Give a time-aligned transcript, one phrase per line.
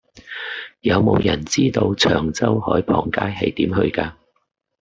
[0.79, 4.13] 有無人知道長洲海傍街係點去㗎